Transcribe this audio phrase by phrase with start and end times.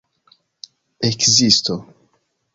[1.07, 1.75] ekzisto